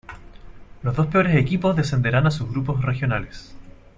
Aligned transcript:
Los 0.81 0.95
dos 0.95 1.05
peores 1.05 1.35
equipos 1.35 1.75
descenderán 1.75 2.25
a 2.25 2.31
sus 2.31 2.49
grupos 2.49 2.81
regionales. 2.81 3.53